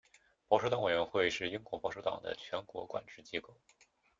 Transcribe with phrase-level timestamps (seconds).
[0.47, 3.55] 保守党委员会是英国保守党的全国管制机构。